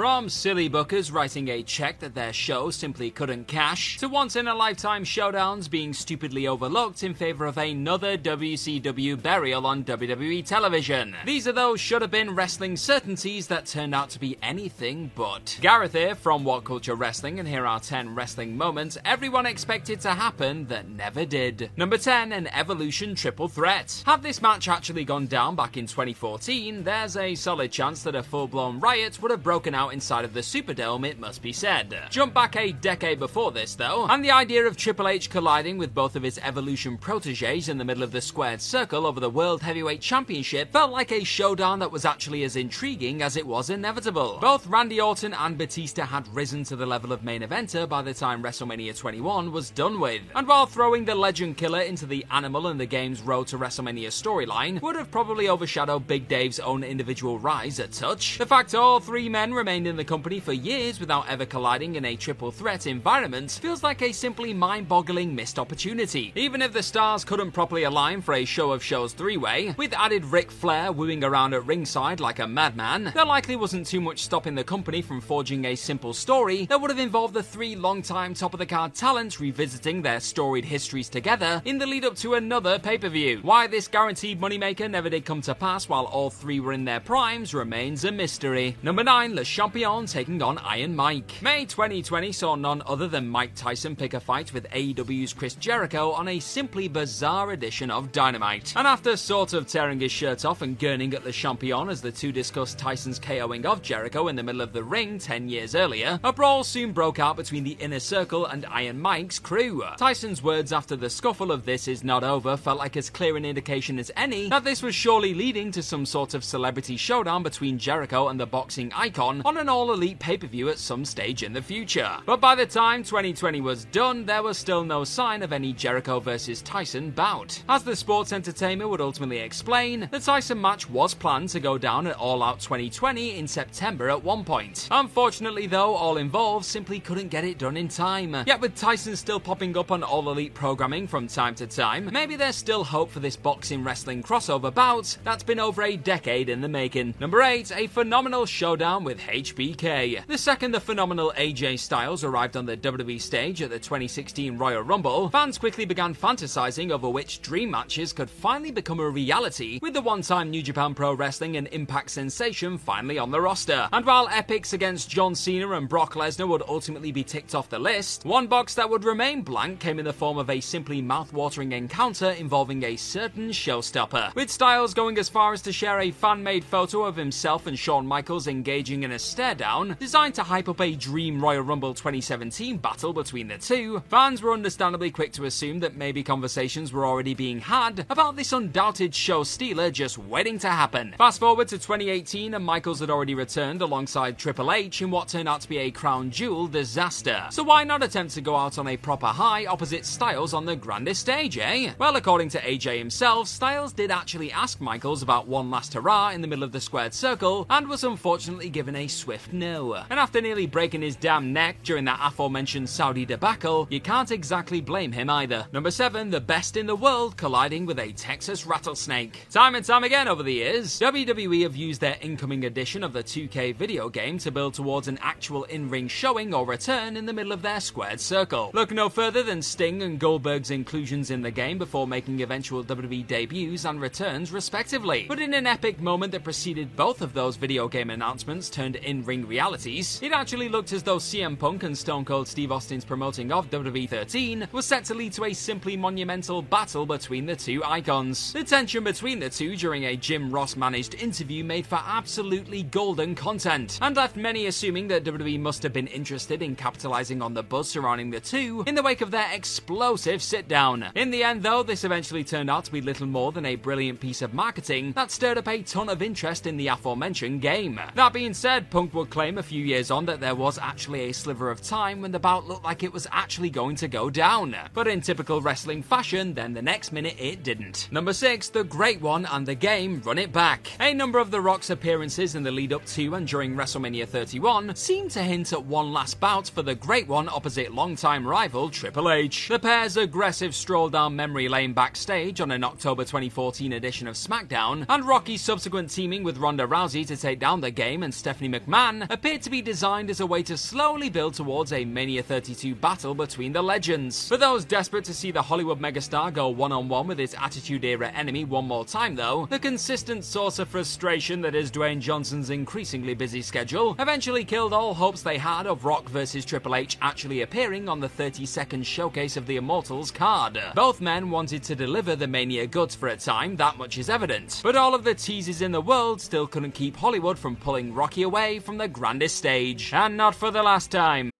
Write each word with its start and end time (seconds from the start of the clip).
From 0.00 0.30
silly 0.30 0.70
bookers 0.70 1.12
writing 1.12 1.48
a 1.48 1.62
check 1.62 1.98
that 1.98 2.14
their 2.14 2.32
show 2.32 2.70
simply 2.70 3.10
couldn't 3.10 3.48
cash, 3.48 3.98
to 3.98 4.08
once 4.08 4.34
in 4.34 4.48
a 4.48 4.54
lifetime 4.54 5.04
showdowns 5.04 5.68
being 5.68 5.92
stupidly 5.92 6.46
overlooked 6.46 7.02
in 7.02 7.12
favor 7.12 7.44
of 7.44 7.58
another 7.58 8.16
WCW 8.16 9.20
burial 9.20 9.66
on 9.66 9.84
WWE 9.84 10.46
television. 10.46 11.14
These 11.26 11.46
are 11.48 11.52
those 11.52 11.80
should 11.80 12.00
have 12.00 12.10
been 12.10 12.34
wrestling 12.34 12.78
certainties 12.78 13.48
that 13.48 13.66
turned 13.66 13.94
out 13.94 14.08
to 14.10 14.18
be 14.18 14.38
anything 14.42 15.10
but. 15.14 15.58
Gareth 15.60 15.92
here 15.92 16.14
from 16.14 16.44
What 16.44 16.64
Culture 16.64 16.94
Wrestling, 16.94 17.38
and 17.38 17.46
here 17.46 17.66
are 17.66 17.78
10 17.78 18.14
wrestling 18.14 18.56
moments 18.56 18.96
everyone 19.04 19.44
expected 19.44 20.00
to 20.00 20.14
happen 20.14 20.66
that 20.68 20.88
never 20.88 21.26
did. 21.26 21.68
Number 21.76 21.98
10, 21.98 22.32
an 22.32 22.46
Evolution 22.46 23.14
Triple 23.14 23.48
Threat. 23.48 24.02
Had 24.06 24.22
this 24.22 24.40
match 24.40 24.66
actually 24.66 25.04
gone 25.04 25.26
down 25.26 25.56
back 25.56 25.76
in 25.76 25.86
2014, 25.86 26.84
there's 26.84 27.18
a 27.18 27.34
solid 27.34 27.70
chance 27.70 28.02
that 28.04 28.14
a 28.14 28.22
full 28.22 28.46
blown 28.46 28.80
riot 28.80 29.20
would 29.20 29.30
have 29.30 29.42
broken 29.42 29.74
out 29.74 29.79
inside 29.88 30.24
of 30.24 30.34
the 30.34 30.40
Superdome, 30.40 31.08
it 31.08 31.18
must 31.18 31.42
be 31.42 31.52
said. 31.52 31.98
Jump 32.10 32.34
back 32.34 32.56
a 32.56 32.72
decade 32.72 33.18
before 33.18 33.50
this, 33.50 33.74
though, 33.74 34.06
and 34.06 34.24
the 34.24 34.30
idea 34.30 34.66
of 34.66 34.76
Triple 34.76 35.08
H 35.08 35.30
colliding 35.30 35.78
with 35.78 35.94
both 35.94 36.14
of 36.14 36.22
his 36.22 36.38
Evolution 36.38 36.98
proteges 36.98 37.68
in 37.68 37.78
the 37.78 37.84
middle 37.84 38.02
of 38.02 38.12
the 38.12 38.20
squared 38.20 38.60
circle 38.60 39.06
over 39.06 39.20
the 39.20 39.30
World 39.30 39.62
Heavyweight 39.62 40.00
Championship 40.00 40.72
felt 40.72 40.90
like 40.90 41.12
a 41.12 41.24
showdown 41.24 41.78
that 41.78 41.90
was 41.90 42.04
actually 42.04 42.44
as 42.44 42.56
intriguing 42.56 43.22
as 43.22 43.36
it 43.36 43.46
was 43.46 43.70
inevitable. 43.70 44.38
Both 44.40 44.66
Randy 44.66 45.00
Orton 45.00 45.34
and 45.34 45.56
Batista 45.56 46.04
had 46.04 46.28
risen 46.34 46.64
to 46.64 46.76
the 46.76 46.86
level 46.86 47.12
of 47.12 47.24
main 47.24 47.42
eventer 47.42 47.88
by 47.88 48.02
the 48.02 48.12
time 48.14 48.42
WrestleMania 48.42 48.96
21 48.98 49.52
was 49.52 49.70
done 49.70 50.00
with, 50.00 50.22
and 50.34 50.46
while 50.46 50.66
throwing 50.66 51.04
the 51.04 51.14
Legend 51.14 51.56
Killer 51.56 51.80
into 51.80 52.06
the 52.06 52.26
Animal 52.30 52.66
and 52.66 52.78
the 52.78 52.86
game's 52.86 53.22
Road 53.22 53.46
to 53.48 53.58
WrestleMania 53.58 54.08
storyline 54.08 54.80
would 54.82 54.96
have 54.96 55.10
probably 55.10 55.48
overshadowed 55.48 56.06
Big 56.06 56.28
Dave's 56.28 56.60
own 56.60 56.82
individual 56.82 57.38
rise 57.38 57.78
a 57.78 57.86
touch, 57.86 58.38
the 58.38 58.46
fact 58.46 58.74
all 58.74 59.00
three 59.00 59.28
men 59.28 59.52
remained 59.54 59.69
in 59.70 59.96
the 59.96 60.04
company 60.04 60.40
for 60.40 60.52
years 60.52 60.98
without 60.98 61.28
ever 61.28 61.46
colliding 61.46 61.94
in 61.94 62.04
a 62.04 62.16
triple 62.16 62.50
threat 62.50 62.88
environment 62.88 63.52
feels 63.62 63.84
like 63.84 64.02
a 64.02 64.10
simply 64.10 64.52
mind 64.52 64.88
boggling 64.88 65.32
missed 65.32 65.60
opportunity. 65.60 66.32
Even 66.34 66.60
if 66.60 66.72
the 66.72 66.82
stars 66.82 67.24
couldn't 67.24 67.52
properly 67.52 67.84
align 67.84 68.20
for 68.20 68.34
a 68.34 68.44
show 68.44 68.72
of 68.72 68.82
shows 68.82 69.12
three 69.12 69.36
way, 69.36 69.72
with 69.78 69.94
added 69.94 70.24
Ric 70.24 70.50
Flair 70.50 70.90
wooing 70.90 71.22
around 71.22 71.54
at 71.54 71.64
ringside 71.66 72.18
like 72.18 72.40
a 72.40 72.48
madman, 72.48 73.12
there 73.14 73.24
likely 73.24 73.54
wasn't 73.54 73.86
too 73.86 74.00
much 74.00 74.24
stopping 74.24 74.56
the 74.56 74.64
company 74.64 75.02
from 75.02 75.20
forging 75.20 75.64
a 75.64 75.76
simple 75.76 76.12
story 76.12 76.66
that 76.66 76.80
would 76.80 76.90
have 76.90 76.98
involved 76.98 77.34
the 77.34 77.42
three 77.42 77.76
long-time 77.76 78.34
top 78.34 78.52
of 78.52 78.58
the 78.58 78.66
card 78.66 78.92
talents 78.92 79.38
revisiting 79.38 80.02
their 80.02 80.18
storied 80.18 80.64
histories 80.64 81.08
together 81.08 81.62
in 81.64 81.78
the 81.78 81.86
lead 81.86 82.04
up 82.04 82.16
to 82.16 82.34
another 82.34 82.80
pay 82.80 82.98
per 82.98 83.08
view. 83.08 83.38
Why 83.42 83.68
this 83.68 83.86
guaranteed 83.86 84.40
moneymaker 84.40 84.90
never 84.90 85.08
did 85.08 85.24
come 85.24 85.42
to 85.42 85.54
pass 85.54 85.88
while 85.88 86.06
all 86.06 86.30
three 86.30 86.58
were 86.58 86.72
in 86.72 86.84
their 86.84 86.98
primes 86.98 87.54
remains 87.54 88.04
a 88.04 88.10
mystery. 88.10 88.76
Number 88.82 89.04
9, 89.04 89.36
Le 89.36 89.44
Champion 89.60 90.06
taking 90.06 90.40
on 90.40 90.56
Iron 90.56 90.96
Mike. 90.96 91.42
May 91.42 91.66
2020 91.66 92.32
saw 92.32 92.54
none 92.54 92.82
other 92.86 93.06
than 93.06 93.28
Mike 93.28 93.54
Tyson 93.54 93.94
pick 93.94 94.14
a 94.14 94.20
fight 94.20 94.54
with 94.54 94.66
AEW's 94.70 95.34
Chris 95.34 95.54
Jericho 95.54 96.12
on 96.12 96.28
a 96.28 96.40
simply 96.40 96.88
bizarre 96.88 97.50
edition 97.50 97.90
of 97.90 98.10
Dynamite. 98.10 98.72
And 98.74 98.86
after 98.86 99.18
sort 99.18 99.52
of 99.52 99.66
tearing 99.66 100.00
his 100.00 100.12
shirt 100.12 100.46
off 100.46 100.62
and 100.62 100.78
gurning 100.78 101.12
at 101.12 101.24
the 101.24 101.30
Champion 101.30 101.90
as 101.90 102.00
the 102.00 102.10
two 102.10 102.32
discussed 102.32 102.78
Tyson's 102.78 103.20
KOing 103.20 103.66
of 103.66 103.82
Jericho 103.82 104.28
in 104.28 104.36
the 104.36 104.42
middle 104.42 104.62
of 104.62 104.72
the 104.72 104.82
ring 104.82 105.18
10 105.18 105.50
years 105.50 105.74
earlier, 105.74 106.18
a 106.24 106.32
brawl 106.32 106.64
soon 106.64 106.92
broke 106.92 107.18
out 107.18 107.36
between 107.36 107.62
the 107.62 107.76
Inner 107.80 108.00
Circle 108.00 108.46
and 108.46 108.64
Iron 108.64 108.98
Mike's 108.98 109.38
crew. 109.38 109.84
Tyson's 109.98 110.42
words 110.42 110.72
after 110.72 110.96
the 110.96 111.10
scuffle 111.10 111.52
of 111.52 111.66
this 111.66 111.86
is 111.86 112.02
not 112.02 112.24
over 112.24 112.56
felt 112.56 112.78
like 112.78 112.96
as 112.96 113.10
clear 113.10 113.36
an 113.36 113.44
indication 113.44 113.98
as 113.98 114.10
any 114.16 114.48
that 114.48 114.64
this 114.64 114.82
was 114.82 114.94
surely 114.94 115.34
leading 115.34 115.70
to 115.72 115.82
some 115.82 116.06
sort 116.06 116.32
of 116.32 116.44
celebrity 116.44 116.96
showdown 116.96 117.42
between 117.42 117.76
Jericho 117.76 118.28
and 118.28 118.40
the 118.40 118.46
boxing 118.46 118.90
icon 118.94 119.42
on 119.50 119.58
an 119.58 119.68
all 119.68 119.92
elite 119.92 120.20
pay 120.20 120.36
per 120.36 120.46
view 120.46 120.68
at 120.68 120.78
some 120.78 121.04
stage 121.04 121.42
in 121.42 121.52
the 121.52 121.60
future. 121.60 122.08
But 122.24 122.40
by 122.40 122.54
the 122.54 122.64
time 122.64 123.02
2020 123.02 123.60
was 123.60 123.84
done, 123.86 124.24
there 124.24 124.44
was 124.44 124.56
still 124.56 124.84
no 124.84 125.02
sign 125.02 125.42
of 125.42 125.52
any 125.52 125.72
Jericho 125.72 126.20
versus 126.20 126.62
Tyson 126.62 127.10
bout. 127.10 127.60
As 127.68 127.82
the 127.82 127.96
sports 127.96 128.32
entertainer 128.32 128.86
would 128.86 129.00
ultimately 129.00 129.38
explain, 129.38 130.08
the 130.12 130.20
Tyson 130.20 130.60
match 130.60 130.88
was 130.88 131.14
planned 131.14 131.48
to 131.48 131.58
go 131.58 131.78
down 131.78 132.06
at 132.06 132.16
All 132.16 132.44
Out 132.44 132.60
2020 132.60 133.38
in 133.38 133.48
September 133.48 134.08
at 134.08 134.22
one 134.22 134.44
point. 134.44 134.86
Unfortunately, 134.92 135.66
though, 135.66 135.96
all 135.96 136.18
involved 136.18 136.64
simply 136.64 137.00
couldn't 137.00 137.26
get 137.26 137.42
it 137.42 137.58
done 137.58 137.76
in 137.76 137.88
time. 137.88 138.36
Yet 138.46 138.60
with 138.60 138.76
Tyson 138.76 139.16
still 139.16 139.40
popping 139.40 139.76
up 139.76 139.90
on 139.90 140.04
All 140.04 140.30
Elite 140.30 140.54
programming 140.54 141.08
from 141.08 141.26
time 141.26 141.56
to 141.56 141.66
time, 141.66 142.08
maybe 142.12 142.36
there's 142.36 142.54
still 142.54 142.84
hope 142.84 143.10
for 143.10 143.18
this 143.18 143.34
boxing 143.34 143.82
wrestling 143.82 144.22
crossover 144.22 144.72
bout 144.72 145.18
that's 145.24 145.42
been 145.42 145.58
over 145.58 145.82
a 145.82 145.96
decade 145.96 146.48
in 146.48 146.60
the 146.60 146.68
making. 146.68 147.14
Number 147.18 147.42
8, 147.42 147.72
a 147.74 147.88
phenomenal 147.88 148.46
showdown 148.46 149.02
with 149.02 149.18
HBK. 149.40 150.26
The 150.26 150.36
second 150.36 150.72
the 150.72 150.80
phenomenal 150.80 151.32
AJ 151.34 151.78
Styles 151.78 152.24
arrived 152.24 152.58
on 152.58 152.66
the 152.66 152.76
WWE 152.76 153.18
stage 153.18 153.62
at 153.62 153.70
the 153.70 153.78
2016 153.78 154.58
Royal 154.58 154.82
Rumble, 154.82 155.30
fans 155.30 155.56
quickly 155.56 155.86
began 155.86 156.14
fantasizing 156.14 156.90
over 156.90 157.08
which 157.08 157.40
dream 157.40 157.70
matches 157.70 158.12
could 158.12 158.28
finally 158.28 158.70
become 158.70 159.00
a 159.00 159.08
reality, 159.08 159.78
with 159.80 159.94
the 159.94 160.02
one 160.02 160.20
time 160.20 160.50
New 160.50 160.62
Japan 160.62 160.92
Pro 160.94 161.14
Wrestling 161.14 161.56
and 161.56 161.68
Impact 161.68 162.10
sensation 162.10 162.76
finally 162.76 163.18
on 163.18 163.30
the 163.30 163.40
roster. 163.40 163.88
And 163.92 164.04
while 164.04 164.28
epics 164.28 164.74
against 164.74 165.08
John 165.08 165.34
Cena 165.34 165.70
and 165.70 165.88
Brock 165.88 166.14
Lesnar 166.14 166.46
would 166.46 166.62
ultimately 166.68 167.10
be 167.10 167.24
ticked 167.24 167.54
off 167.54 167.70
the 167.70 167.78
list, 167.78 168.26
one 168.26 168.46
box 168.46 168.74
that 168.74 168.90
would 168.90 169.04
remain 169.04 169.40
blank 169.40 169.80
came 169.80 169.98
in 169.98 170.04
the 170.04 170.12
form 170.12 170.36
of 170.36 170.50
a 170.50 170.60
simply 170.60 171.00
mouth-watering 171.00 171.72
encounter 171.72 172.32
involving 172.32 172.82
a 172.82 172.96
certain 172.96 173.48
showstopper, 173.48 174.34
with 174.34 174.50
Styles 174.50 174.92
going 174.92 175.16
as 175.16 175.30
far 175.30 175.54
as 175.54 175.62
to 175.62 175.72
share 175.72 176.00
a 176.00 176.10
fan-made 176.10 176.64
photo 176.64 177.04
of 177.04 177.16
himself 177.16 177.66
and 177.66 177.78
Shawn 177.78 178.06
Michaels 178.06 178.46
engaging 178.46 179.02
in 179.02 179.12
a 179.12 179.18
stare 179.30 179.54
down, 179.54 179.96
designed 180.00 180.34
to 180.34 180.42
hype 180.42 180.68
up 180.68 180.80
a 180.80 180.94
dream 180.96 181.40
Royal 181.40 181.62
Rumble 181.62 181.94
2017 181.94 182.78
battle 182.78 183.12
between 183.12 183.46
the 183.46 183.58
two. 183.58 184.02
Fans 184.08 184.42
were 184.42 184.52
understandably 184.52 185.10
quick 185.10 185.32
to 185.34 185.44
assume 185.44 185.78
that 185.80 185.96
maybe 185.96 186.22
conversations 186.22 186.92
were 186.92 187.06
already 187.06 187.32
being 187.32 187.60
had 187.60 188.04
about 188.10 188.34
this 188.34 188.52
undoubted 188.52 189.14
show 189.14 189.44
stealer 189.44 189.90
just 189.90 190.18
waiting 190.18 190.58
to 190.58 190.68
happen. 190.68 191.14
Fast 191.16 191.38
forward 191.38 191.68
to 191.68 191.78
2018 191.78 192.54
and 192.54 192.64
Michaels 192.64 192.98
had 192.98 193.10
already 193.10 193.34
returned 193.34 193.82
alongside 193.82 194.36
Triple 194.36 194.72
H 194.72 195.00
in 195.00 195.10
what 195.10 195.28
turned 195.28 195.48
out 195.48 195.60
to 195.60 195.68
be 195.68 195.78
a 195.78 195.90
crown 195.92 196.30
jewel 196.30 196.66
disaster. 196.66 197.46
So 197.50 197.62
why 197.62 197.84
not 197.84 198.02
attempt 198.02 198.34
to 198.34 198.40
go 198.40 198.56
out 198.56 198.78
on 198.78 198.88
a 198.88 198.96
proper 198.96 199.26
high 199.26 199.66
opposite 199.66 200.04
Styles 200.04 200.52
on 200.52 200.64
the 200.64 200.74
grandest 200.74 201.20
stage, 201.20 201.56
eh? 201.56 201.92
Well, 201.98 202.16
according 202.16 202.48
to 202.50 202.58
AJ 202.58 202.98
himself, 202.98 203.46
Styles 203.46 203.92
did 203.92 204.10
actually 204.10 204.50
ask 204.50 204.80
Michaels 204.80 205.22
about 205.22 205.46
one 205.46 205.70
last 205.70 205.94
hurrah 205.94 206.30
in 206.30 206.40
the 206.40 206.48
middle 206.48 206.64
of 206.64 206.72
the 206.72 206.80
squared 206.80 207.14
circle 207.14 207.66
and 207.70 207.88
was 207.88 208.02
unfortunately 208.02 208.70
given 208.70 208.96
a 208.96 209.06
swift 209.20 209.52
no. 209.52 209.94
And 209.94 210.18
after 210.18 210.40
nearly 210.40 210.66
breaking 210.66 211.02
his 211.02 211.16
damn 211.16 211.52
neck 211.52 211.76
during 211.82 212.04
that 212.06 212.20
aforementioned 212.22 212.88
Saudi 212.88 213.26
debacle, 213.26 213.86
you 213.90 214.00
can't 214.00 214.30
exactly 214.30 214.80
blame 214.80 215.12
him 215.12 215.28
either. 215.28 215.66
Number 215.72 215.90
7, 215.90 216.30
the 216.30 216.40
best 216.40 216.76
in 216.76 216.86
the 216.86 216.96
world 216.96 217.36
colliding 217.36 217.84
with 217.84 217.98
a 217.98 218.12
Texas 218.12 218.66
rattlesnake. 218.66 219.46
Time 219.50 219.74
and 219.74 219.84
time 219.84 220.04
again 220.04 220.26
over 220.26 220.42
the 220.42 220.54
years, 220.54 220.98
WWE 220.98 221.62
have 221.62 221.76
used 221.76 222.00
their 222.00 222.16
incoming 222.22 222.64
edition 222.64 223.04
of 223.04 223.12
the 223.12 223.22
2K 223.22 223.76
video 223.76 224.08
game 224.08 224.38
to 224.38 224.50
build 224.50 224.74
towards 224.74 225.06
an 225.06 225.18
actual 225.20 225.64
in-ring 225.64 226.08
showing 226.08 226.54
or 226.54 226.64
return 226.64 227.16
in 227.16 227.26
the 227.26 227.32
middle 227.32 227.52
of 227.52 227.62
their 227.62 227.80
squared 227.80 228.20
circle. 228.20 228.70
Look 228.72 228.90
no 228.90 229.08
further 229.08 229.42
than 229.42 229.60
Sting 229.60 230.02
and 230.02 230.18
Goldberg's 230.18 230.70
inclusions 230.70 231.30
in 231.30 231.42
the 231.42 231.50
game 231.50 231.76
before 231.76 232.06
making 232.06 232.40
eventual 232.40 232.82
WWE 232.82 233.26
debuts 233.26 233.84
and 233.84 234.00
returns 234.00 234.52
respectively. 234.52 235.26
But 235.28 235.40
in 235.40 235.52
an 235.52 235.66
epic 235.66 236.00
moment 236.00 236.32
that 236.32 236.44
preceded 236.44 236.96
both 236.96 237.20
of 237.20 237.34
those 237.34 237.56
video 237.56 237.86
game 237.88 238.10
announcements 238.10 238.70
turned 238.70 238.96
in 239.10 239.24
ring 239.24 239.46
realities, 239.46 240.20
it 240.22 240.32
actually 240.32 240.68
looked 240.68 240.92
as 240.92 241.02
though 241.02 241.16
CM 241.16 241.58
Punk 241.58 241.82
and 241.82 241.98
Stone 241.98 242.24
Cold 242.24 242.46
Steve 242.46 242.70
Austin's 242.70 243.04
promoting 243.04 243.50
of 243.50 243.68
WWE 243.68 244.08
13 244.08 244.68
was 244.72 244.86
set 244.86 245.04
to 245.06 245.14
lead 245.14 245.32
to 245.32 245.44
a 245.44 245.52
simply 245.52 245.96
monumental 245.96 246.62
battle 246.62 247.04
between 247.04 247.44
the 247.44 247.56
two 247.56 247.82
icons. 247.84 248.52
The 248.52 248.62
tension 248.62 249.02
between 249.02 249.40
the 249.40 249.50
two 249.50 249.76
during 249.76 250.04
a 250.04 250.16
Jim 250.16 250.50
Ross 250.50 250.76
managed 250.76 251.14
interview 251.16 251.64
made 251.64 251.86
for 251.86 252.00
absolutely 252.06 252.84
golden 252.84 253.34
content, 253.34 253.98
and 254.00 254.14
left 254.14 254.36
many 254.36 254.66
assuming 254.66 255.08
that 255.08 255.24
WWE 255.24 255.58
must 255.58 255.82
have 255.82 255.92
been 255.92 256.06
interested 256.06 256.62
in 256.62 256.76
capitalizing 256.76 257.42
on 257.42 257.52
the 257.52 257.62
buzz 257.64 257.90
surrounding 257.90 258.30
the 258.30 258.40
two 258.40 258.84
in 258.86 258.94
the 258.94 259.02
wake 259.02 259.20
of 259.20 259.32
their 259.32 259.52
explosive 259.52 260.40
sit 260.40 260.68
down. 260.68 261.06
In 261.16 261.30
the 261.30 261.42
end, 261.42 261.64
though, 261.64 261.82
this 261.82 262.04
eventually 262.04 262.44
turned 262.44 262.70
out 262.70 262.84
to 262.84 262.92
be 262.92 263.00
little 263.00 263.26
more 263.26 263.50
than 263.50 263.66
a 263.66 263.74
brilliant 263.74 264.20
piece 264.20 264.40
of 264.40 264.54
marketing 264.54 265.12
that 265.12 265.32
stirred 265.32 265.58
up 265.58 265.66
a 265.66 265.82
ton 265.82 266.08
of 266.08 266.22
interest 266.22 266.66
in 266.66 266.76
the 266.76 266.86
aforementioned 266.86 267.60
game. 267.60 268.00
That 268.14 268.32
being 268.32 268.54
said, 268.54 268.88
Punk 268.90 268.99
would 269.08 269.30
claim 269.30 269.58
a 269.58 269.62
few 269.62 269.84
years 269.84 270.10
on 270.10 270.26
that 270.26 270.40
there 270.40 270.54
was 270.54 270.78
actually 270.78 271.22
a 271.22 271.32
sliver 271.32 271.70
of 271.70 271.82
time 271.82 272.20
when 272.20 272.32
the 272.32 272.38
bout 272.38 272.68
looked 272.68 272.84
like 272.84 273.02
it 273.02 273.12
was 273.12 273.26
actually 273.32 273.70
going 273.70 273.96
to 273.96 274.08
go 274.08 274.30
down. 274.30 274.76
But 274.92 275.08
in 275.08 275.20
typical 275.20 275.60
wrestling 275.60 276.02
fashion, 276.02 276.54
then 276.54 276.74
the 276.74 276.82
next 276.82 277.12
minute 277.12 277.36
it 277.38 277.62
didn't. 277.62 278.08
Number 278.10 278.32
6, 278.32 278.68
The 278.68 278.84
Great 278.84 279.20
One 279.20 279.46
and 279.46 279.66
the 279.66 279.74
Game 279.74 280.20
Run 280.24 280.38
It 280.38 280.52
Back. 280.52 280.90
A 281.00 281.14
number 281.14 281.38
of 281.38 281.50
The 281.50 281.60
Rock's 281.60 281.90
appearances 281.90 282.54
in 282.54 282.62
the 282.62 282.70
lead 282.70 282.92
up 282.92 283.04
to 283.06 283.34
and 283.34 283.46
during 283.46 283.74
WrestleMania 283.74 284.28
31 284.28 284.94
seem 284.96 285.28
to 285.30 285.42
hint 285.42 285.72
at 285.72 285.84
one 285.84 286.12
last 286.12 286.40
bout 286.40 286.68
for 286.68 286.82
the 286.82 286.94
Great 286.94 287.28
One 287.28 287.48
opposite 287.48 287.92
longtime 287.94 288.46
rival 288.46 288.90
Triple 288.90 289.30
H. 289.30 289.68
The 289.68 289.78
pair's 289.78 290.16
aggressive 290.16 290.74
stroll 290.74 291.08
down 291.08 291.36
memory 291.36 291.68
lane 291.68 291.92
backstage 291.92 292.60
on 292.60 292.70
an 292.70 292.84
October 292.84 293.24
2014 293.24 293.92
edition 293.92 294.28
of 294.28 294.34
SmackDown, 294.34 295.06
and 295.08 295.24
Rocky's 295.24 295.62
subsequent 295.62 296.10
teaming 296.10 296.42
with 296.42 296.58
Ronda 296.58 296.86
Rousey 296.86 297.26
to 297.26 297.36
take 297.36 297.58
down 297.58 297.80
the 297.80 297.90
game 297.90 298.22
and 298.22 298.32
Stephanie 298.32 298.68
McMahon 298.86 299.26
appeared 299.30 299.62
to 299.62 299.70
be 299.70 299.82
designed 299.82 300.30
as 300.30 300.40
a 300.40 300.46
way 300.46 300.62
to 300.62 300.76
slowly 300.76 301.28
build 301.28 301.54
towards 301.54 301.92
a 301.92 302.04
Mania 302.04 302.42
32 302.42 302.94
battle 302.94 303.34
between 303.34 303.72
the 303.72 303.82
legends. 303.82 304.48
For 304.48 304.56
those 304.56 304.84
desperate 304.84 305.24
to 305.24 305.34
see 305.34 305.50
the 305.50 305.62
Hollywood 305.62 306.00
megastar 306.00 306.52
go 306.52 306.68
one 306.68 306.92
on 306.92 307.08
one 307.08 307.26
with 307.26 307.38
his 307.38 307.54
Attitude 307.54 308.04
Era 308.04 308.28
enemy 308.30 308.64
one 308.64 308.86
more 308.86 309.04
time, 309.04 309.34
though, 309.34 309.66
the 309.70 309.78
consistent 309.78 310.44
source 310.44 310.78
of 310.78 310.88
frustration 310.88 311.60
that 311.60 311.74
is 311.74 311.90
Dwayne 311.90 312.20
Johnson's 312.20 312.70
increasingly 312.70 313.34
busy 313.34 313.62
schedule 313.62 314.16
eventually 314.18 314.64
killed 314.64 314.92
all 314.92 315.14
hopes 315.14 315.42
they 315.42 315.58
had 315.58 315.86
of 315.86 316.04
Rock 316.04 316.28
versus 316.28 316.64
Triple 316.64 316.94
H 316.94 317.18
actually 317.20 317.62
appearing 317.62 318.08
on 318.08 318.20
the 318.20 318.28
30 318.28 318.66
second 318.66 319.06
showcase 319.06 319.56
of 319.56 319.66
the 319.66 319.76
Immortals 319.76 320.30
card. 320.30 320.80
Both 320.94 321.20
men 321.20 321.50
wanted 321.50 321.82
to 321.84 321.94
deliver 321.94 322.36
the 322.36 322.46
Mania 322.46 322.86
goods 322.86 323.14
for 323.14 323.28
a 323.28 323.36
time, 323.36 323.76
that 323.76 323.98
much 323.98 324.18
is 324.18 324.30
evident. 324.30 324.80
But 324.82 324.96
all 324.96 325.14
of 325.14 325.24
the 325.24 325.34
teases 325.34 325.82
in 325.82 325.92
the 325.92 326.00
world 326.00 326.40
still 326.40 326.66
couldn't 326.66 326.92
keep 326.92 327.16
Hollywood 327.16 327.58
from 327.58 327.76
pulling 327.76 328.14
Rocky 328.14 328.44
away 328.70 328.80
from 328.80 328.98
the 328.98 329.08
grandest 329.08 329.56
stage. 329.56 330.12
And 330.12 330.36
not 330.36 330.54
for 330.54 330.70
the 330.70 330.82
last 330.82 331.10
time. 331.10 331.50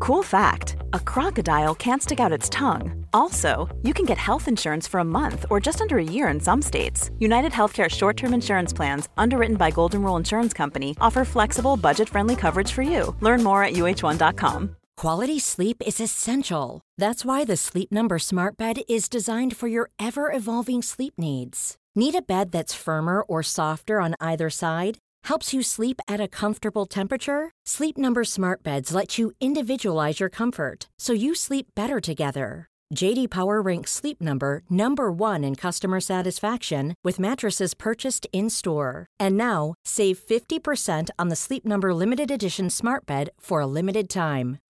Cool 0.00 0.22
fact 0.22 0.76
a 0.92 1.00
crocodile 1.00 1.74
can't 1.74 2.02
stick 2.02 2.20
out 2.20 2.32
its 2.32 2.48
tongue. 2.48 3.06
Also, 3.12 3.68
you 3.82 3.94
can 3.94 4.06
get 4.06 4.18
health 4.18 4.48
insurance 4.48 4.88
for 4.88 5.00
a 5.00 5.04
month 5.04 5.46
or 5.50 5.60
just 5.60 5.80
under 5.80 5.98
a 5.98 6.12
year 6.16 6.28
in 6.28 6.40
some 6.40 6.62
states. 6.62 7.10
United 7.18 7.52
Healthcare 7.52 7.88
short 7.88 8.16
term 8.16 8.34
insurance 8.34 8.74
plans, 8.74 9.08
underwritten 9.16 9.56
by 9.56 9.70
Golden 9.70 10.02
Rule 10.02 10.18
Insurance 10.18 10.54
Company, 10.54 10.94
offer 11.00 11.24
flexible, 11.24 11.76
budget 11.76 12.08
friendly 12.08 12.36
coverage 12.36 12.72
for 12.72 12.82
you. 12.82 13.14
Learn 13.20 13.42
more 13.42 13.64
at 13.64 13.74
uh1.com. 13.74 14.76
Quality 15.02 15.40
sleep 15.40 15.82
is 15.86 16.00
essential. 16.00 16.80
That's 17.00 17.24
why 17.24 17.44
the 17.44 17.56
Sleep 17.56 17.90
Number 17.90 18.18
Smart 18.18 18.56
Bed 18.56 18.76
is 18.88 19.08
designed 19.08 19.56
for 19.56 19.68
your 19.68 19.90
ever 19.98 20.32
evolving 20.32 20.82
sleep 20.82 21.14
needs. 21.18 21.76
Need 21.96 22.16
a 22.16 22.22
bed 22.22 22.50
that's 22.50 22.74
firmer 22.74 23.22
or 23.22 23.44
softer 23.44 24.00
on 24.00 24.16
either 24.18 24.50
side? 24.50 24.98
Helps 25.24 25.54
you 25.54 25.62
sleep 25.62 26.00
at 26.08 26.20
a 26.20 26.26
comfortable 26.26 26.86
temperature? 26.86 27.52
Sleep 27.66 27.96
Number 27.96 28.24
Smart 28.24 28.64
Beds 28.64 28.92
let 28.92 29.16
you 29.16 29.30
individualize 29.40 30.18
your 30.18 30.28
comfort 30.28 30.88
so 30.98 31.12
you 31.12 31.36
sleep 31.36 31.66
better 31.76 32.00
together. 32.00 32.66
JD 32.94 33.30
Power 33.30 33.62
ranks 33.62 33.92
Sleep 33.92 34.20
Number 34.20 34.62
number 34.68 35.12
1 35.12 35.44
in 35.44 35.54
customer 35.54 36.00
satisfaction 36.00 36.94
with 37.04 37.20
mattresses 37.20 37.74
purchased 37.74 38.26
in-store. 38.32 39.06
And 39.20 39.36
now, 39.36 39.74
save 39.84 40.18
50% 40.18 41.10
on 41.18 41.28
the 41.28 41.36
Sleep 41.36 41.64
Number 41.64 41.94
limited 41.94 42.30
edition 42.30 42.70
Smart 42.70 43.06
Bed 43.06 43.30
for 43.38 43.60
a 43.60 43.66
limited 43.66 44.08
time. 44.08 44.58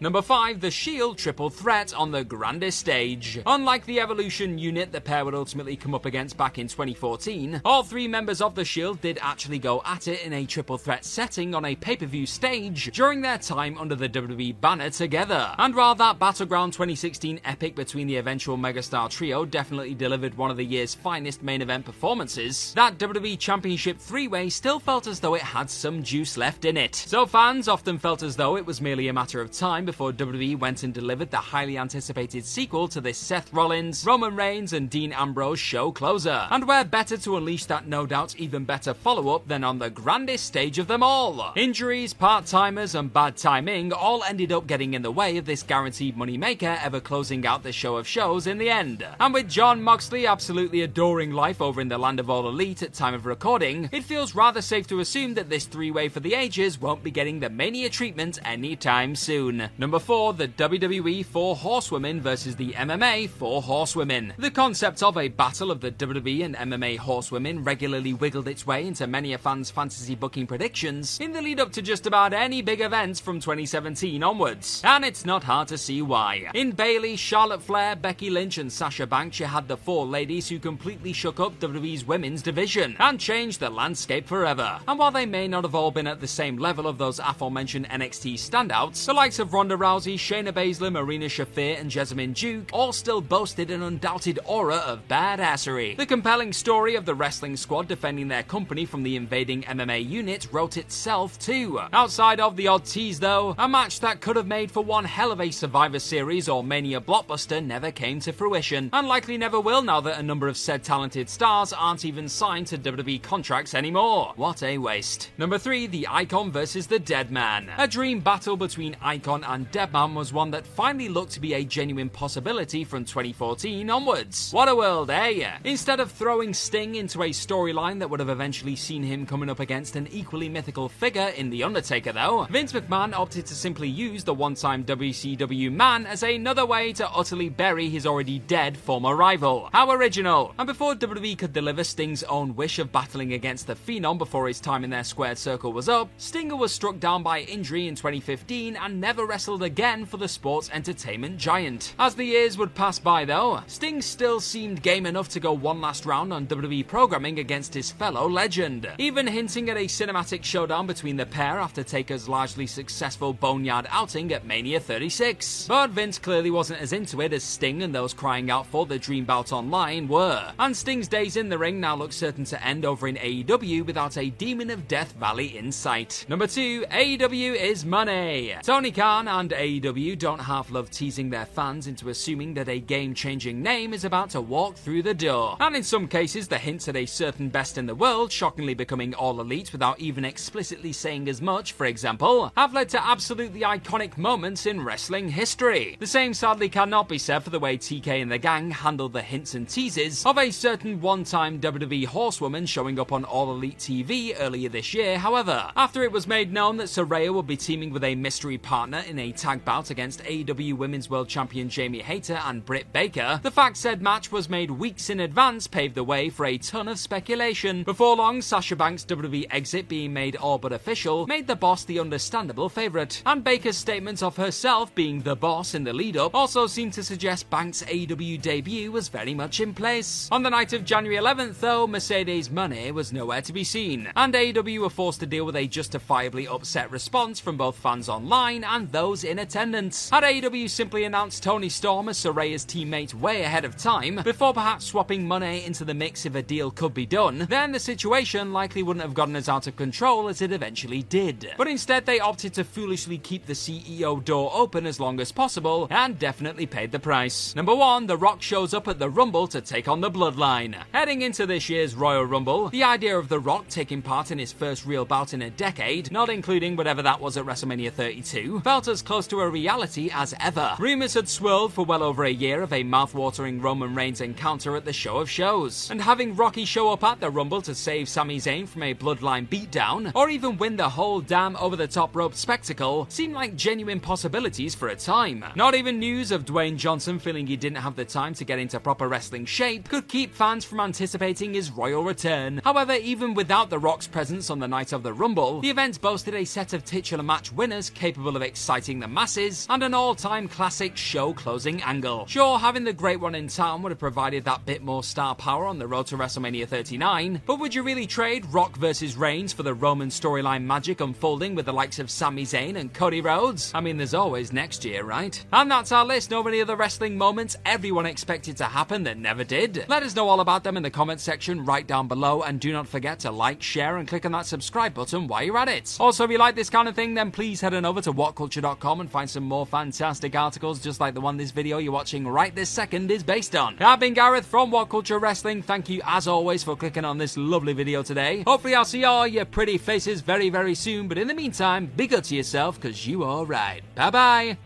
Number 0.00 0.22
5, 0.22 0.60
The 0.60 0.70
Shield 0.70 1.18
Triple 1.18 1.50
Threat 1.50 1.92
on 1.92 2.10
the 2.10 2.24
grandest 2.24 2.78
stage. 2.78 3.38
Unlike 3.44 3.84
the 3.84 4.00
Evolution 4.00 4.56
unit 4.56 4.90
the 4.90 5.02
pair 5.02 5.22
would 5.22 5.34
ultimately 5.34 5.76
come 5.76 5.94
up 5.94 6.06
against 6.06 6.38
back 6.38 6.58
in 6.58 6.66
2014, 6.66 7.60
all 7.62 7.82
three 7.82 8.08
members 8.08 8.40
of 8.40 8.54
The 8.54 8.64
Shield 8.64 9.02
did 9.02 9.18
actually 9.20 9.58
go 9.58 9.82
at 9.84 10.08
it 10.08 10.24
in 10.24 10.32
a 10.32 10.46
triple 10.46 10.78
threat 10.78 11.04
setting 11.04 11.54
on 11.54 11.66
a 11.66 11.76
pay 11.76 11.94
per 11.94 12.06
view 12.06 12.24
stage 12.24 12.90
during 12.94 13.20
their 13.20 13.36
time 13.36 13.76
under 13.76 13.94
the 13.94 14.08
WWE 14.08 14.58
banner 14.62 14.88
together. 14.88 15.54
And 15.58 15.74
while 15.74 15.94
that 15.96 16.18
Battleground 16.18 16.72
2016 16.72 17.40
epic 17.44 17.74
between 17.74 18.06
the 18.06 18.16
eventual 18.16 18.56
megastar 18.56 19.10
trio 19.10 19.44
definitely 19.44 19.94
delivered 19.94 20.38
one 20.38 20.50
of 20.50 20.56
the 20.56 20.64
year's 20.64 20.94
finest 20.94 21.42
main 21.42 21.60
event 21.60 21.84
performances, 21.84 22.72
that 22.76 22.96
WWE 22.96 23.38
Championship 23.38 23.98
three 23.98 24.26
way 24.26 24.48
still 24.48 24.78
felt 24.78 25.06
as 25.06 25.20
though 25.20 25.34
it 25.34 25.42
had 25.42 25.68
some 25.68 26.02
juice 26.02 26.38
left 26.38 26.64
in 26.64 26.78
it. 26.78 26.94
So 26.94 27.26
fans 27.26 27.68
often 27.68 27.98
felt 27.98 28.22
as 28.22 28.36
though 28.36 28.56
it 28.56 28.64
was 28.64 28.80
merely 28.80 29.08
a 29.08 29.12
matter 29.12 29.42
of 29.42 29.50
time 29.50 29.65
before 29.66 30.12
WWE 30.12 30.56
went 30.60 30.84
and 30.84 30.94
delivered 30.94 31.32
the 31.32 31.36
highly 31.36 31.76
anticipated 31.76 32.46
sequel 32.46 32.86
to 32.86 33.00
this 33.00 33.18
Seth 33.18 33.52
Rollins, 33.52 34.06
Roman 34.06 34.36
Reigns, 34.36 34.72
and 34.72 34.88
Dean 34.88 35.12
Ambrose 35.12 35.58
show 35.58 35.90
closer. 35.90 36.46
And 36.52 36.68
where 36.68 36.84
better 36.84 37.16
to 37.16 37.36
unleash 37.36 37.64
that 37.64 37.88
no 37.88 38.06
doubt 38.06 38.36
even 38.36 38.64
better 38.64 38.94
follow 38.94 39.34
up 39.34 39.48
than 39.48 39.64
on 39.64 39.80
the 39.80 39.90
grandest 39.90 40.46
stage 40.46 40.78
of 40.78 40.86
them 40.86 41.02
all? 41.02 41.52
Injuries, 41.56 42.14
part 42.14 42.46
timers, 42.46 42.94
and 42.94 43.12
bad 43.12 43.36
timing 43.36 43.92
all 43.92 44.22
ended 44.22 44.52
up 44.52 44.68
getting 44.68 44.94
in 44.94 45.02
the 45.02 45.10
way 45.10 45.36
of 45.36 45.46
this 45.46 45.64
guaranteed 45.64 46.16
moneymaker 46.16 46.78
ever 46.84 47.00
closing 47.00 47.44
out 47.44 47.64
the 47.64 47.72
show 47.72 47.96
of 47.96 48.06
shows 48.06 48.46
in 48.46 48.58
the 48.58 48.70
end. 48.70 49.04
And 49.18 49.34
with 49.34 49.48
Jon 49.48 49.82
Moxley 49.82 50.28
absolutely 50.28 50.82
adoring 50.82 51.32
life 51.32 51.60
over 51.60 51.80
in 51.80 51.88
the 51.88 51.98
land 51.98 52.20
of 52.20 52.30
all 52.30 52.48
elite 52.48 52.84
at 52.84 52.94
time 52.94 53.14
of 53.14 53.26
recording, 53.26 53.88
it 53.90 54.04
feels 54.04 54.36
rather 54.36 54.62
safe 54.62 54.86
to 54.86 55.00
assume 55.00 55.34
that 55.34 55.50
this 55.50 55.66
three 55.66 55.90
way 55.90 56.08
for 56.08 56.20
the 56.20 56.34
ages 56.34 56.80
won't 56.80 57.02
be 57.02 57.10
getting 57.10 57.40
the 57.40 57.50
mania 57.50 57.90
treatment 57.90 58.38
anytime 58.44 59.16
soon. 59.16 59.55
Number 59.78 59.98
4, 59.98 60.34
the 60.34 60.48
WWE 60.48 61.24
4 61.24 61.56
Horsewomen 61.56 62.20
versus 62.20 62.56
the 62.56 62.72
MMA 62.72 63.28
4 63.28 63.62
Horsewomen. 63.62 64.34
The 64.38 64.50
concept 64.50 65.02
of 65.02 65.16
a 65.16 65.28
battle 65.28 65.70
of 65.70 65.80
the 65.80 65.90
WWE 65.90 66.44
and 66.44 66.56
MMA 66.56 66.98
Horsewomen 66.98 67.64
regularly 67.64 68.12
wiggled 68.12 68.48
its 68.48 68.66
way 68.66 68.86
into 68.86 69.06
many 69.06 69.32
a 69.32 69.38
fan's 69.38 69.70
fantasy 69.70 70.14
booking 70.14 70.46
predictions 70.46 71.18
in 71.20 71.32
the 71.32 71.42
lead 71.42 71.60
up 71.60 71.72
to 71.72 71.82
just 71.82 72.06
about 72.06 72.32
any 72.32 72.62
big 72.62 72.80
events 72.80 73.20
from 73.20 73.40
2017 73.40 74.22
onwards. 74.22 74.80
And 74.84 75.04
it's 75.04 75.24
not 75.24 75.44
hard 75.44 75.68
to 75.68 75.78
see 75.78 76.02
why. 76.02 76.50
In 76.54 76.72
Bayley, 76.72 77.16
Charlotte 77.16 77.62
Flair, 77.62 77.96
Becky 77.96 78.30
Lynch, 78.30 78.58
and 78.58 78.72
Sasha 78.72 79.06
Banks, 79.06 79.40
you 79.40 79.46
had 79.46 79.68
the 79.68 79.76
four 79.76 80.06
ladies 80.06 80.48
who 80.48 80.58
completely 80.58 81.12
shook 81.12 81.40
up 81.40 81.58
WWE's 81.60 82.06
women's 82.06 82.42
division 82.42 82.96
and 82.98 83.18
changed 83.18 83.60
the 83.60 83.70
landscape 83.70 84.26
forever. 84.26 84.78
And 84.86 84.98
while 84.98 85.10
they 85.10 85.26
may 85.26 85.48
not 85.48 85.64
have 85.64 85.74
all 85.74 85.90
been 85.90 86.06
at 86.06 86.20
the 86.20 86.26
same 86.26 86.56
level 86.56 86.86
of 86.86 86.98
those 86.98 87.18
aforementioned 87.18 87.88
NXT 87.88 88.34
standouts, 88.34 89.06
the 89.06 89.12
likes 89.12 89.38
of 89.38 89.45
Ronda 89.52 89.76
Rousey, 89.76 90.14
Shayna 90.14 90.52
Baszler, 90.52 90.92
Marina 90.92 91.26
Shafir, 91.26 91.80
and 91.80 91.90
Jessamyn 91.90 92.34
Duke 92.34 92.70
all 92.72 92.92
still 92.92 93.20
boasted 93.20 93.70
an 93.70 93.82
undoubted 93.82 94.38
aura 94.44 94.76
of 94.76 95.06
badassery. 95.08 95.96
The 95.96 96.06
compelling 96.06 96.52
story 96.52 96.94
of 96.94 97.04
the 97.04 97.14
wrestling 97.14 97.56
squad 97.56 97.88
defending 97.88 98.28
their 98.28 98.42
company 98.42 98.84
from 98.84 99.02
the 99.02 99.16
invading 99.16 99.62
MMA 99.62 100.08
unit 100.08 100.48
wrote 100.52 100.76
itself 100.76 101.38
too. 101.38 101.80
Outside 101.92 102.40
of 102.40 102.56
the 102.56 102.68
odd 102.68 102.84
tease 102.84 103.20
though, 103.20 103.54
a 103.58 103.68
match 103.68 104.00
that 104.00 104.20
could 104.20 104.36
have 104.36 104.46
made 104.46 104.70
for 104.70 104.82
one 104.82 105.04
hell 105.04 105.32
of 105.32 105.40
a 105.40 105.50
Survivor 105.50 105.98
Series 105.98 106.48
or 106.48 106.62
Mania 106.62 107.00
blockbuster 107.00 107.64
never 107.64 107.90
came 107.90 108.20
to 108.20 108.32
fruition, 108.32 108.90
and 108.92 109.08
likely 109.08 109.38
never 109.38 109.60
will 109.60 109.82
now 109.82 110.00
that 110.00 110.18
a 110.18 110.22
number 110.22 110.48
of 110.48 110.56
said 110.56 110.82
talented 110.82 111.28
stars 111.28 111.72
aren't 111.72 112.04
even 112.04 112.28
signed 112.28 112.66
to 112.66 112.78
WWE 112.78 113.22
contracts 113.22 113.74
anymore. 113.74 114.32
What 114.36 114.62
a 114.62 114.78
waste. 114.78 115.30
Number 115.38 115.58
3, 115.58 115.86
the 115.86 116.06
Icon 116.10 116.50
versus 116.50 116.86
the 116.86 116.98
Dead 116.98 117.30
Man. 117.30 117.70
A 117.78 117.88
dream 117.88 118.20
battle 118.20 118.56
between 118.56 118.96
Icon 119.02 119.35
and 119.44 119.70
Deadman 119.70 120.14
was 120.14 120.32
one 120.32 120.50
that 120.52 120.66
finally 120.66 121.08
looked 121.08 121.32
to 121.32 121.40
be 121.40 121.54
a 121.54 121.64
genuine 121.64 122.08
possibility 122.08 122.84
from 122.84 123.04
2014 123.04 123.90
onwards. 123.90 124.52
What 124.52 124.68
a 124.68 124.76
world, 124.76 125.10
eh? 125.10 125.58
Instead 125.64 126.00
of 126.00 126.10
throwing 126.10 126.54
Sting 126.54 126.94
into 126.94 127.22
a 127.22 127.30
storyline 127.30 127.98
that 127.98 128.08
would 128.08 128.20
have 128.20 128.28
eventually 128.28 128.76
seen 128.76 129.02
him 129.02 129.26
coming 129.26 129.50
up 129.50 129.60
against 129.60 129.96
an 129.96 130.08
equally 130.12 130.48
mythical 130.48 130.88
figure 130.88 131.32
in 131.36 131.50
The 131.50 131.62
Undertaker, 131.62 132.12
though, 132.12 132.44
Vince 132.50 132.72
McMahon 132.72 133.12
opted 133.12 133.46
to 133.46 133.54
simply 133.54 133.88
use 133.88 134.24
the 134.24 134.34
one 134.34 134.54
time 134.54 134.84
WCW 134.84 135.72
man 135.72 136.06
as 136.06 136.22
another 136.22 136.64
way 136.64 136.92
to 136.94 137.10
utterly 137.10 137.48
bury 137.48 137.88
his 137.88 138.06
already 138.06 138.38
dead 138.38 138.76
former 138.76 139.14
rival. 139.14 139.68
How 139.72 139.90
original! 139.90 140.54
And 140.58 140.66
before 140.66 140.94
WWE 140.94 141.36
could 141.36 141.52
deliver 141.52 141.84
Sting's 141.84 142.22
own 142.24 142.56
wish 142.56 142.78
of 142.78 142.92
battling 142.92 143.32
against 143.32 143.66
the 143.66 143.74
Phenom 143.74 144.18
before 144.18 144.48
his 144.48 144.60
time 144.60 144.84
in 144.84 144.90
their 144.90 145.04
squared 145.04 145.38
circle 145.38 145.72
was 145.72 145.88
up, 145.88 146.08
Stinger 146.18 146.56
was 146.56 146.72
struck 146.72 146.98
down 146.98 147.22
by 147.22 147.40
injury 147.40 147.88
in 147.88 147.94
2015 147.94 148.76
and 148.76 149.00
never 149.00 149.25
wrestled 149.26 149.62
again 149.62 150.06
for 150.06 150.16
the 150.16 150.28
sports 150.28 150.70
entertainment 150.72 151.36
giant. 151.38 151.94
As 151.98 152.14
the 152.14 152.24
years 152.24 152.56
would 152.56 152.74
pass 152.74 152.98
by, 152.98 153.24
though, 153.24 153.60
Sting 153.66 154.00
still 154.00 154.40
seemed 154.40 154.82
game 154.82 155.06
enough 155.06 155.28
to 155.30 155.40
go 155.40 155.52
one 155.52 155.80
last 155.80 156.06
round 156.06 156.32
on 156.32 156.46
WWE 156.46 156.86
programming 156.86 157.38
against 157.38 157.74
his 157.74 157.90
fellow 157.90 158.28
legend, 158.28 158.88
even 158.98 159.26
hinting 159.26 159.68
at 159.68 159.76
a 159.76 159.86
cinematic 159.86 160.44
showdown 160.44 160.86
between 160.86 161.16
the 161.16 161.26
pair 161.26 161.58
after 161.58 161.82
Taker's 161.82 162.28
largely 162.28 162.66
successful 162.66 163.32
Boneyard 163.32 163.86
outing 163.90 164.32
at 164.32 164.46
Mania 164.46 164.80
36. 164.80 165.66
But 165.66 165.90
Vince 165.90 166.18
clearly 166.18 166.50
wasn't 166.50 166.80
as 166.80 166.92
into 166.92 167.20
it 167.20 167.32
as 167.32 167.42
Sting 167.42 167.82
and 167.82 167.94
those 167.94 168.14
crying 168.14 168.50
out 168.50 168.66
for 168.66 168.86
the 168.86 168.98
Dream 168.98 169.24
Bout 169.24 169.52
Online 169.52 170.06
were. 170.08 170.52
And 170.58 170.76
Sting's 170.76 171.08
days 171.08 171.36
in 171.36 171.48
the 171.48 171.58
ring 171.58 171.80
now 171.80 171.96
look 171.96 172.12
certain 172.12 172.44
to 172.44 172.64
end 172.64 172.84
over 172.84 173.08
in 173.08 173.16
AEW 173.16 173.84
without 173.86 174.16
a 174.18 174.30
Demon 174.30 174.70
of 174.70 174.86
Death 174.86 175.12
Valley 175.14 175.56
in 175.56 175.72
sight. 175.72 176.24
Number 176.28 176.46
2, 176.46 176.84
AEW 176.90 177.54
is 177.54 177.84
Moné. 177.84 178.60
Tony 178.62 178.90
Khan 178.90 179.15
and 179.16 179.50
AEW 179.50 180.18
don't 180.18 180.40
half 180.40 180.70
love 180.70 180.90
teasing 180.90 181.30
their 181.30 181.46
fans 181.46 181.86
into 181.86 182.10
assuming 182.10 182.52
that 182.52 182.68
a 182.68 182.78
game 182.78 183.14
changing 183.14 183.62
name 183.62 183.94
is 183.94 184.04
about 184.04 184.28
to 184.30 184.42
walk 184.42 184.76
through 184.76 185.02
the 185.02 185.14
door. 185.14 185.56
And 185.58 185.74
in 185.74 185.82
some 185.82 186.06
cases, 186.06 186.48
the 186.48 186.58
hints 186.58 186.86
at 186.86 186.96
a 186.96 187.06
certain 187.06 187.48
best 187.48 187.78
in 187.78 187.86
the 187.86 187.94
world 187.94 188.30
shockingly 188.30 188.74
becoming 188.74 189.14
all 189.14 189.40
elite 189.40 189.72
without 189.72 189.98
even 189.98 190.24
explicitly 190.26 190.92
saying 190.92 191.30
as 191.30 191.40
much, 191.40 191.72
for 191.72 191.86
example, 191.86 192.52
have 192.58 192.74
led 192.74 192.90
to 192.90 193.02
absolutely 193.02 193.60
iconic 193.60 194.18
moments 194.18 194.66
in 194.66 194.84
wrestling 194.84 195.30
history. 195.30 195.96
The 195.98 196.06
same 196.06 196.34
sadly 196.34 196.68
cannot 196.68 197.08
be 197.08 197.16
said 197.16 197.42
for 197.42 197.50
the 197.50 197.58
way 197.58 197.78
TK 197.78 198.20
and 198.20 198.30
the 198.30 198.36
gang 198.36 198.70
handled 198.70 199.14
the 199.14 199.22
hints 199.22 199.54
and 199.54 199.66
teases 199.66 200.26
of 200.26 200.36
a 200.36 200.50
certain 200.50 201.00
one 201.00 201.24
time 201.24 201.58
WWE 201.58 202.04
horsewoman 202.04 202.66
showing 202.66 203.00
up 203.00 203.12
on 203.12 203.24
All 203.24 203.50
Elite 203.50 203.78
TV 203.78 204.36
earlier 204.38 204.68
this 204.68 204.92
year, 204.92 205.18
however. 205.18 205.70
After 205.74 206.02
it 206.02 206.12
was 206.12 206.26
made 206.26 206.52
known 206.52 206.76
that 206.76 206.88
Saraya 206.88 207.32
would 207.32 207.46
be 207.46 207.56
teaming 207.56 207.90
with 207.90 208.04
a 208.04 208.14
mystery 208.14 208.58
partner 208.58 209.02
in 209.06 209.18
a 209.18 209.32
tag 209.32 209.64
bout 209.64 209.90
against 209.90 210.22
AEW 210.24 210.74
Women's 210.74 211.08
World 211.08 211.28
Champion 211.28 211.68
Jamie 211.68 212.02
Hayter 212.02 212.40
and 212.44 212.64
Britt 212.64 212.92
Baker, 212.92 213.40
the 213.42 213.50
fact 213.50 213.76
said 213.76 214.02
match 214.02 214.32
was 214.32 214.48
made 214.48 214.70
weeks 214.70 215.08
in 215.08 215.20
advance 215.20 215.66
paved 215.66 215.94
the 215.94 216.04
way 216.04 216.28
for 216.28 216.44
a 216.44 216.58
ton 216.58 216.88
of 216.88 216.98
speculation. 216.98 217.84
Before 217.84 218.16
long, 218.16 218.42
Sasha 218.42 218.74
Banks' 218.74 219.04
WWE 219.04 219.46
exit 219.50 219.88
being 219.88 220.12
made 220.12 220.36
all 220.36 220.58
but 220.58 220.72
official 220.72 221.26
made 221.26 221.46
the 221.46 221.56
boss 221.56 221.84
the 221.84 222.00
understandable 222.00 222.68
favourite, 222.68 223.22
and 223.24 223.44
Baker's 223.44 223.76
statement 223.76 224.22
of 224.22 224.36
herself 224.36 224.94
being 224.94 225.22
the 225.22 225.36
boss 225.36 225.74
in 225.74 225.84
the 225.84 225.92
lead 225.92 226.16
up 226.16 226.34
also 226.34 226.66
seemed 226.66 226.92
to 226.94 227.04
suggest 227.04 227.48
Banks' 227.48 227.82
AEW 227.84 228.42
debut 228.42 228.90
was 228.90 229.08
very 229.08 229.34
much 229.34 229.60
in 229.60 229.72
place. 229.72 230.28
On 230.32 230.42
the 230.42 230.50
night 230.50 230.72
of 230.72 230.84
January 230.84 231.16
11th, 231.16 231.60
though, 231.60 231.86
Mercedes 231.86 232.48
Moné 232.48 232.92
was 232.92 233.12
nowhere 233.12 233.42
to 233.42 233.52
be 233.52 233.64
seen, 233.64 234.08
and 234.16 234.34
AEW 234.34 234.80
were 234.80 234.90
forced 234.90 235.20
to 235.20 235.26
deal 235.26 235.44
with 235.44 235.56
a 235.56 235.66
justifiably 235.66 236.48
upset 236.48 236.90
response 236.90 237.38
from 237.38 237.56
both 237.56 237.76
fans 237.76 238.08
online 238.08 238.64
and 238.64 238.90
those 238.96 239.24
in 239.24 239.38
attendance. 239.38 240.08
Had 240.08 240.24
AEW 240.24 240.70
simply 240.70 241.04
announced 241.04 241.42
Toni 241.42 241.68
Storm 241.68 242.08
as 242.08 242.16
Saraya's 242.16 242.64
teammate 242.64 243.12
way 243.12 243.42
ahead 243.42 243.66
of 243.66 243.76
time, 243.76 244.22
before 244.24 244.54
perhaps 244.54 244.86
swapping 244.86 245.26
Moné 245.26 245.66
into 245.66 245.84
the 245.84 245.92
mix 245.92 246.24
if 246.24 246.34
a 246.34 246.40
deal 246.40 246.70
could 246.70 246.94
be 246.94 247.04
done, 247.04 247.46
then 247.50 247.72
the 247.72 247.78
situation 247.78 248.54
likely 248.54 248.82
wouldn't 248.82 249.02
have 249.02 249.12
gotten 249.12 249.36
as 249.36 249.50
out 249.50 249.66
of 249.66 249.76
control 249.76 250.28
as 250.28 250.40
it 250.40 250.50
eventually 250.50 251.02
did. 251.02 251.52
But 251.58 251.68
instead, 251.68 252.06
they 252.06 252.20
opted 252.20 252.54
to 252.54 252.64
foolishly 252.64 253.18
keep 253.18 253.44
the 253.44 253.52
CEO 253.52 254.24
door 254.24 254.50
open 254.54 254.86
as 254.86 254.98
long 254.98 255.20
as 255.20 255.30
possible 255.30 255.88
and 255.90 256.18
definitely 256.18 256.64
paid 256.64 256.90
the 256.90 256.98
price. 256.98 257.54
Number 257.54 257.74
one, 257.74 258.06
The 258.06 258.16
Rock 258.16 258.40
shows 258.40 258.72
up 258.72 258.88
at 258.88 258.98
the 258.98 259.10
Rumble 259.10 259.46
to 259.48 259.60
take 259.60 259.88
on 259.88 260.00
the 260.00 260.10
Bloodline. 260.10 260.74
Heading 260.92 261.20
into 261.20 261.44
this 261.44 261.68
year's 261.68 261.94
Royal 261.94 262.24
Rumble, 262.24 262.70
the 262.70 262.84
idea 262.84 263.18
of 263.18 263.28
The 263.28 263.40
Rock 263.40 263.68
taking 263.68 264.00
part 264.00 264.30
in 264.30 264.38
his 264.38 264.52
first 264.52 264.86
real 264.86 265.04
bout 265.04 265.34
in 265.34 265.42
a 265.42 265.50
decade, 265.50 266.10
not 266.10 266.30
including 266.30 266.76
whatever 266.76 267.02
that 267.02 267.20
was 267.20 267.36
at 267.36 267.44
WrestleMania 267.44 267.92
32, 267.92 268.60
felt 268.60 268.75
as 268.76 269.00
close 269.00 269.26
to 269.26 269.40
a 269.40 269.48
reality 269.48 270.10
as 270.12 270.34
ever. 270.38 270.76
Rumors 270.78 271.14
had 271.14 271.28
swirled 271.28 271.72
for 271.72 271.84
well 271.84 272.02
over 272.02 272.24
a 272.24 272.30
year 272.30 272.60
of 272.60 272.72
a 272.72 272.82
mouth-watering 272.82 273.60
Roman 273.62 273.94
Reigns 273.94 274.20
encounter 274.20 274.76
at 274.76 274.84
the 274.84 274.92
show 274.92 275.16
of 275.16 275.30
shows, 275.30 275.90
and 275.90 276.00
having 276.00 276.36
Rocky 276.36 276.66
show 276.66 276.90
up 276.90 277.02
at 277.02 277.20
the 277.20 277.30
Rumble 277.30 277.62
to 277.62 277.74
save 277.74 278.08
Sami 278.08 278.38
Zayn 278.38 278.68
from 278.68 278.82
a 278.82 278.94
bloodline 278.94 279.48
beatdown, 279.48 280.12
or 280.14 280.28
even 280.28 280.58
win 280.58 280.76
the 280.76 280.90
whole 280.90 281.20
damn 281.20 281.56
over-the-top 281.56 282.14
rope 282.14 282.34
spectacle, 282.34 283.06
seemed 283.08 283.34
like 283.34 283.56
genuine 283.56 283.98
possibilities 283.98 284.74
for 284.74 284.88
a 284.88 284.94
time. 284.94 285.44
Not 285.54 285.74
even 285.74 285.98
news 285.98 286.30
of 286.30 286.44
Dwayne 286.44 286.76
Johnson 286.76 287.18
feeling 287.18 287.46
he 287.46 287.56
didn't 287.56 287.78
have 287.78 287.96
the 287.96 288.04
time 288.04 288.34
to 288.34 288.44
get 288.44 288.58
into 288.58 288.78
proper 288.78 289.08
wrestling 289.08 289.46
shape 289.46 289.88
could 289.88 290.06
keep 290.06 290.34
fans 290.34 290.64
from 290.64 290.80
anticipating 290.80 291.54
his 291.54 291.70
royal 291.70 292.04
return. 292.04 292.60
However, 292.62 292.92
even 292.94 293.34
without 293.34 293.70
The 293.70 293.78
Rock's 293.78 294.06
presence 294.06 294.50
on 294.50 294.58
the 294.58 294.68
night 294.68 294.92
of 294.92 295.02
the 295.02 295.12
Rumble, 295.12 295.60
the 295.60 295.70
event 295.70 296.00
boasted 296.00 296.34
a 296.34 296.44
set 296.44 296.72
of 296.72 296.84
titular 296.84 297.22
match 297.22 297.52
winners 297.52 297.90
capable 297.90 298.36
of 298.36 298.42
exciting 298.66 298.98
the 298.98 299.06
masses 299.06 299.64
and 299.70 299.84
an 299.84 299.94
all-time 299.94 300.48
classic 300.48 300.96
show 300.96 301.32
closing 301.32 301.80
angle. 301.82 302.26
Sure, 302.26 302.58
having 302.58 302.82
the 302.82 302.92
great 302.92 303.20
one 303.20 303.36
in 303.36 303.46
town 303.46 303.80
would 303.80 303.92
have 303.92 303.98
provided 304.00 304.42
that 304.44 304.66
bit 304.66 304.82
more 304.82 305.04
star 305.04 305.36
power 305.36 305.66
on 305.66 305.78
the 305.78 305.86
road 305.86 306.04
to 306.04 306.16
WrestleMania 306.16 306.66
39, 306.66 307.42
but 307.46 307.60
would 307.60 307.72
you 307.72 307.84
really 307.84 308.08
trade 308.08 308.44
Rock 308.46 308.76
versus 308.76 309.16
Reigns 309.16 309.52
for 309.52 309.62
the 309.62 309.72
Roman 309.72 310.08
storyline 310.08 310.64
magic 310.64 311.00
unfolding 311.00 311.54
with 311.54 311.66
the 311.66 311.72
likes 311.72 312.00
of 312.00 312.10
Sami 312.10 312.42
Zayn 312.42 312.74
and 312.74 312.92
Cody 312.92 313.20
Rhodes? 313.20 313.70
I 313.72 313.80
mean, 313.80 313.98
there's 313.98 314.14
always 314.14 314.52
next 314.52 314.84
year, 314.84 315.04
right? 315.04 315.44
And 315.52 315.70
that's 315.70 315.92
our 315.92 316.04
list. 316.04 316.32
No 316.32 316.42
many 316.42 316.60
other 316.60 316.74
wrestling 316.74 317.16
moments 317.16 317.56
everyone 317.64 318.06
expected 318.06 318.56
to 318.56 318.64
happen 318.64 319.04
that 319.04 319.16
never 319.16 319.44
did. 319.44 319.84
Let 319.86 320.02
us 320.02 320.16
know 320.16 320.28
all 320.28 320.40
about 320.40 320.64
them 320.64 320.76
in 320.76 320.82
the 320.82 320.90
comments 320.90 321.22
section 321.22 321.64
right 321.64 321.86
down 321.86 322.08
below, 322.08 322.42
and 322.42 322.58
do 322.58 322.72
not 322.72 322.88
forget 322.88 323.20
to 323.20 323.30
like, 323.30 323.62
share, 323.62 323.96
and 323.96 324.08
click 324.08 324.26
on 324.26 324.32
that 324.32 324.46
subscribe 324.46 324.92
button 324.92 325.28
while 325.28 325.44
you're 325.44 325.56
at 325.56 325.68
it. 325.68 325.96
Also, 326.00 326.24
if 326.24 326.32
you 326.32 326.38
like 326.38 326.56
this 326.56 326.68
kind 326.68 326.88
of 326.88 326.96
thing, 326.96 327.14
then 327.14 327.30
please 327.30 327.60
head 327.60 327.72
on 327.72 327.84
over 327.84 328.00
to 328.00 328.16
and 328.64 329.10
find 329.10 329.28
some 329.28 329.44
more 329.44 329.66
fantastic 329.66 330.34
articles 330.34 330.80
just 330.80 331.00
like 331.00 331.14
the 331.14 331.20
one 331.20 331.36
this 331.36 331.50
video 331.50 331.78
you're 331.78 331.92
watching 331.92 332.26
right 332.26 332.54
this 332.54 332.70
second 332.70 333.10
is 333.10 333.22
based 333.22 333.54
on. 333.54 333.76
I've 333.80 334.00
been 334.00 334.14
Gareth 334.14 334.46
from 334.46 334.70
What 334.70 334.88
Culture 334.88 335.18
Wrestling. 335.18 335.62
Thank 335.62 335.88
you 335.88 336.00
as 336.04 336.28
always 336.28 336.62
for 336.62 336.76
clicking 336.76 337.04
on 337.04 337.18
this 337.18 337.36
lovely 337.36 337.72
video 337.72 338.02
today. 338.02 338.44
Hopefully 338.46 338.74
I'll 338.74 338.84
see 338.84 339.04
all 339.04 339.26
your 339.26 339.44
pretty 339.44 339.78
faces 339.78 340.20
very, 340.20 340.50
very 340.50 340.74
soon, 340.74 341.08
but 341.08 341.18
in 341.18 341.28
the 341.28 341.34
meantime, 341.34 341.90
be 341.96 342.06
good 342.06 342.24
to 342.24 342.34
yourself 342.34 342.80
because 342.80 343.06
you 343.06 343.24
are 343.24 343.44
right. 343.44 343.82
Bye 343.94 344.10
bye. 344.10 344.58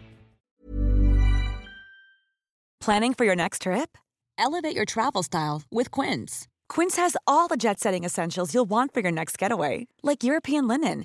Planning 2.81 3.13
for 3.13 3.27
your 3.27 3.37
next 3.37 3.63
trip? 3.63 3.99
Elevate 4.39 4.75
your 4.75 4.87
travel 4.87 5.23
style 5.23 5.63
with 5.71 5.91
Quince. 5.91 6.49
Quince 6.71 6.97
has 6.97 7.15
all 7.27 7.47
the 7.47 7.59
jet 7.59 7.79
setting 7.79 8.05
essentials 8.05 8.55
you'll 8.55 8.65
want 8.65 8.95
for 8.95 9.01
your 9.01 9.13
next 9.13 9.37
getaway, 9.39 9.87
like 10.03 10.25
European 10.25 10.67
linen, 10.67 11.05